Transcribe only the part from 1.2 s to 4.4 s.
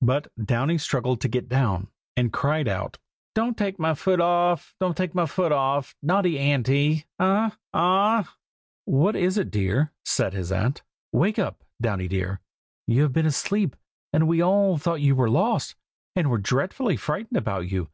to get down, and cried out "Don't take my foot